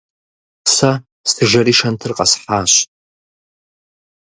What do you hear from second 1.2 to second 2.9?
сыжэри шэнтыр къэсхьащ.